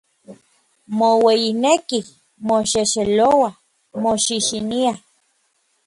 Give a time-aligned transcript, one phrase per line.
[0.97, 2.07] Moueyinekij,
[2.47, 3.53] moxexelouaj,
[4.03, 4.97] moxixiniaj.